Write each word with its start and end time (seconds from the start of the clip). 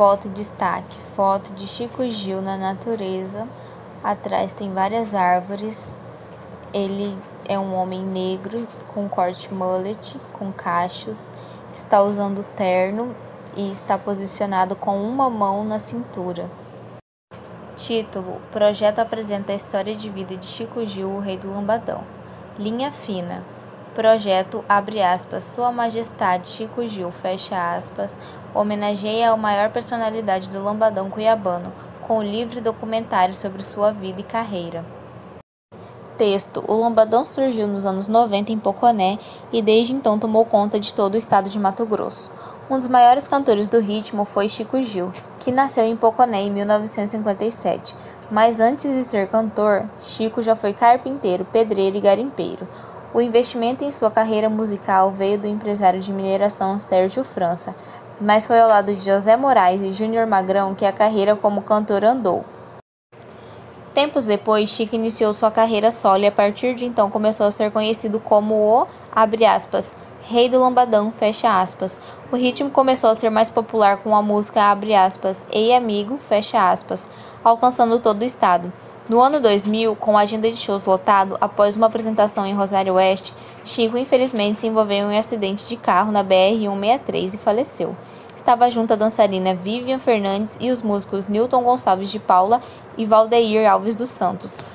Foto 0.00 0.30
destaque: 0.30 0.98
foto 0.98 1.52
de 1.52 1.66
Chico 1.66 2.08
Gil 2.08 2.40
na 2.40 2.56
natureza. 2.56 3.46
Atrás 4.02 4.54
tem 4.54 4.72
várias 4.72 5.14
árvores. 5.14 5.92
Ele 6.72 7.14
é 7.46 7.58
um 7.58 7.74
homem 7.74 8.00
negro 8.00 8.66
com 8.94 9.06
corte 9.10 9.52
mullet, 9.52 10.18
com 10.32 10.50
cachos, 10.50 11.30
está 11.74 12.00
usando 12.00 12.42
terno 12.56 13.14
e 13.54 13.70
está 13.70 13.98
posicionado 13.98 14.74
com 14.74 15.02
uma 15.02 15.28
mão 15.28 15.66
na 15.66 15.78
cintura. 15.78 16.50
Título: 17.76 18.36
O 18.36 18.50
projeto 18.52 19.00
apresenta 19.00 19.52
a 19.52 19.56
história 19.56 19.94
de 19.94 20.08
vida 20.08 20.34
de 20.34 20.46
Chico 20.46 20.82
Gil, 20.86 21.10
o 21.10 21.20
rei 21.20 21.36
do 21.36 21.52
Lambadão. 21.52 22.02
Linha 22.58 22.90
fina. 22.90 23.44
Projeto 24.00 24.64
abre 24.66 25.02
aspas, 25.02 25.44
Sua 25.44 25.70
Majestade 25.70 26.48
Chico 26.48 26.88
Gil, 26.88 27.10
fecha 27.10 27.74
aspas, 27.76 28.18
homenageia 28.54 29.30
a 29.30 29.36
maior 29.36 29.68
personalidade 29.68 30.48
do 30.48 30.64
Lambadão 30.64 31.10
cuiabano, 31.10 31.70
com 32.00 32.20
um 32.20 32.22
livre 32.22 32.62
documentário 32.62 33.34
sobre 33.34 33.62
sua 33.62 33.92
vida 33.92 34.22
e 34.22 34.24
carreira. 34.24 34.86
Texto: 36.16 36.64
O 36.66 36.72
Lombadão 36.72 37.26
surgiu 37.26 37.66
nos 37.66 37.84
anos 37.84 38.08
90 38.08 38.50
em 38.50 38.58
Poconé 38.58 39.18
e 39.52 39.60
desde 39.60 39.92
então 39.92 40.18
tomou 40.18 40.46
conta 40.46 40.80
de 40.80 40.94
todo 40.94 41.12
o 41.12 41.18
estado 41.18 41.50
de 41.50 41.58
Mato 41.58 41.84
Grosso. 41.84 42.32
Um 42.70 42.78
dos 42.78 42.88
maiores 42.88 43.28
cantores 43.28 43.68
do 43.68 43.80
ritmo 43.80 44.24
foi 44.24 44.48
Chico 44.48 44.82
Gil, 44.82 45.12
que 45.38 45.52
nasceu 45.52 45.84
em 45.84 45.94
Poconé 45.94 46.40
em 46.40 46.50
1957. 46.50 47.94
Mas 48.30 48.60
antes 48.60 48.94
de 48.94 49.04
ser 49.04 49.28
cantor, 49.28 49.84
Chico 50.00 50.40
já 50.40 50.56
foi 50.56 50.72
carpinteiro, 50.72 51.44
pedreiro 51.44 51.98
e 51.98 52.00
garimpeiro. 52.00 52.66
O 53.12 53.20
investimento 53.20 53.84
em 53.84 53.90
sua 53.90 54.08
carreira 54.08 54.48
musical 54.48 55.10
veio 55.10 55.36
do 55.36 55.46
empresário 55.48 55.98
de 55.98 56.12
mineração 56.12 56.78
Sérgio 56.78 57.24
França, 57.24 57.74
mas 58.20 58.46
foi 58.46 58.60
ao 58.60 58.68
lado 58.68 58.94
de 58.94 59.04
José 59.04 59.36
Moraes 59.36 59.82
e 59.82 59.90
Júnior 59.90 60.28
Magrão 60.28 60.76
que 60.76 60.84
a 60.84 60.92
carreira 60.92 61.34
como 61.34 61.62
cantor 61.62 62.04
andou. 62.04 62.44
Tempos 63.92 64.26
depois, 64.26 64.70
Chico 64.70 64.94
iniciou 64.94 65.34
sua 65.34 65.50
carreira 65.50 65.90
solo 65.90 66.22
e 66.22 66.28
a 66.28 66.32
partir 66.32 66.76
de 66.76 66.86
então 66.86 67.10
começou 67.10 67.46
a 67.46 67.50
ser 67.50 67.72
conhecido 67.72 68.20
como 68.20 68.54
o, 68.54 68.86
aspas, 69.44 69.92
Rei 70.22 70.48
do 70.48 70.60
Lambadão, 70.60 71.12
aspas. 71.48 71.98
O 72.30 72.36
ritmo 72.36 72.70
começou 72.70 73.10
a 73.10 73.14
ser 73.16 73.30
mais 73.30 73.50
popular 73.50 73.96
com 73.96 74.14
a 74.14 74.22
música, 74.22 74.70
aspas, 75.04 75.44
Ei 75.50 75.74
Amigo, 75.74 76.16
aspas, 76.56 77.10
alcançando 77.42 77.98
todo 77.98 78.22
o 78.22 78.24
estado. 78.24 78.72
No 79.10 79.20
ano 79.20 79.40
2000, 79.40 79.96
com 79.96 80.16
a 80.16 80.20
agenda 80.20 80.48
de 80.48 80.56
shows 80.56 80.84
lotado, 80.84 81.36
após 81.40 81.74
uma 81.74 81.88
apresentação 81.88 82.46
em 82.46 82.54
Rosário 82.54 82.94
Oeste, 82.94 83.34
Chico 83.64 83.98
infelizmente 83.98 84.60
se 84.60 84.68
envolveu 84.68 84.98
em 84.98 85.16
um 85.16 85.18
acidente 85.18 85.66
de 85.66 85.76
carro 85.76 86.12
na 86.12 86.22
BR-163 86.22 87.34
e 87.34 87.36
faleceu 87.36 87.96
estava 88.36 88.70
junto 88.70 88.92
a 88.92 88.96
dançarina 88.96 89.52
Vivian 89.52 89.98
Fernandes 89.98 90.56
e 90.60 90.70
os 90.70 90.80
músicos 90.80 91.28
Newton 91.28 91.62
Gonçalves 91.62 92.10
de 92.10 92.18
Paula 92.18 92.60
e 92.96 93.04
Valdeir 93.04 93.70
Alves 93.70 93.94
dos 93.94 94.10
Santos. 94.10 94.70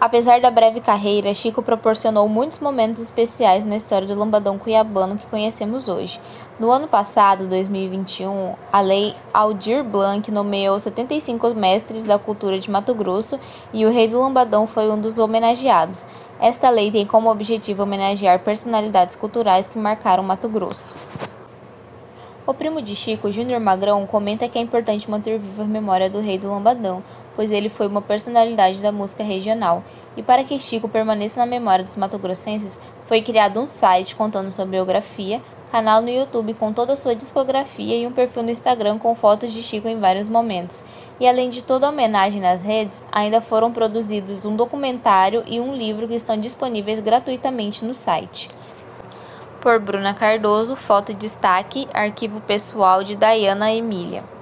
Apesar 0.00 0.40
da 0.40 0.48
breve 0.48 0.80
carreira, 0.80 1.34
Chico 1.34 1.60
proporcionou 1.60 2.28
muitos 2.28 2.60
momentos 2.60 3.00
especiais 3.00 3.64
na 3.64 3.76
história 3.76 4.06
do 4.06 4.14
lambadão 4.14 4.56
cuiabano 4.56 5.16
que 5.16 5.26
conhecemos 5.26 5.88
hoje. 5.88 6.20
No 6.56 6.70
ano 6.70 6.86
passado, 6.86 7.48
2021, 7.48 8.54
a 8.72 8.80
Lei 8.80 9.12
Aldir 9.34 9.82
Blanc 9.82 10.30
nomeou 10.30 10.78
75 10.78 11.52
mestres 11.52 12.04
da 12.04 12.16
cultura 12.16 12.60
de 12.60 12.70
Mato 12.70 12.94
Grosso 12.94 13.40
e 13.72 13.84
o 13.84 13.90
Rei 13.90 14.06
do 14.06 14.20
Lambadão 14.20 14.68
foi 14.68 14.88
um 14.88 15.00
dos 15.00 15.18
homenageados. 15.18 16.06
Esta 16.40 16.70
lei 16.70 16.92
tem 16.92 17.04
como 17.04 17.28
objetivo 17.28 17.82
homenagear 17.82 18.38
personalidades 18.38 19.16
culturais 19.16 19.66
que 19.66 19.80
marcaram 19.80 20.22
Mato 20.22 20.48
Grosso. 20.48 20.94
O 22.48 22.54
primo 22.54 22.80
de 22.80 22.94
Chico, 22.94 23.30
Júnior 23.30 23.60
Magrão, 23.60 24.06
comenta 24.06 24.48
que 24.48 24.58
é 24.58 24.62
importante 24.62 25.10
manter 25.10 25.38
viva 25.38 25.64
a 25.64 25.66
memória 25.66 26.08
do 26.08 26.18
rei 26.18 26.38
do 26.38 26.48
Lambadão, 26.48 27.02
pois 27.38 27.52
ele 27.52 27.68
foi 27.68 27.86
uma 27.86 28.02
personalidade 28.02 28.82
da 28.82 28.90
música 28.90 29.22
regional. 29.22 29.84
E 30.16 30.24
para 30.24 30.42
que 30.42 30.58
Chico 30.58 30.88
permaneça 30.88 31.38
na 31.38 31.46
memória 31.46 31.84
dos 31.84 31.94
matogrossenses, 31.94 32.80
foi 33.04 33.22
criado 33.22 33.60
um 33.60 33.68
site 33.68 34.16
contando 34.16 34.50
sua 34.50 34.66
biografia, 34.66 35.40
canal 35.70 36.02
no 36.02 36.08
YouTube 36.08 36.54
com 36.54 36.72
toda 36.72 36.94
a 36.94 36.96
sua 36.96 37.14
discografia 37.14 37.96
e 37.96 38.04
um 38.08 38.10
perfil 38.10 38.42
no 38.42 38.50
Instagram 38.50 38.98
com 38.98 39.14
fotos 39.14 39.52
de 39.52 39.62
Chico 39.62 39.86
em 39.86 40.00
vários 40.00 40.28
momentos. 40.28 40.82
E 41.20 41.28
além 41.28 41.48
de 41.48 41.62
toda 41.62 41.86
a 41.86 41.90
homenagem 41.90 42.40
nas 42.40 42.64
redes, 42.64 43.04
ainda 43.12 43.40
foram 43.40 43.70
produzidos 43.70 44.44
um 44.44 44.56
documentário 44.56 45.44
e 45.46 45.60
um 45.60 45.76
livro 45.76 46.08
que 46.08 46.16
estão 46.16 46.36
disponíveis 46.36 46.98
gratuitamente 46.98 47.84
no 47.84 47.94
site 47.94 48.50
por 49.60 49.78
Bruna 49.78 50.14
Cardoso, 50.14 50.74
foto 50.74 51.12
destaque, 51.12 51.88
arquivo 51.92 52.40
pessoal 52.40 53.04
de 53.04 53.14
Dayana 53.14 53.72
Emília. 53.72 54.37